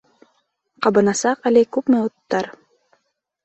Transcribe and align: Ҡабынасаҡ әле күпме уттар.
Ҡабынасаҡ 0.85 1.47
әле 1.51 1.65
күпме 1.77 2.03
уттар. 2.09 2.53